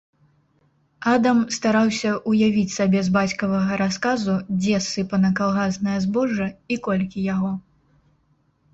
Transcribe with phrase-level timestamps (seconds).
[1.13, 7.57] Адам стараўся ўявіць сабе з бацькавага расказу, дзе ссыпана калгаснае збожжа і колькі яго.